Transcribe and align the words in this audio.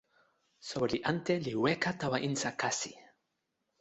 soweli 0.67 0.99
ante 1.11 1.33
li 1.45 1.53
weka 1.63 1.91
tawa 2.01 2.17
insa 2.27 2.51
kasi. 2.61 2.91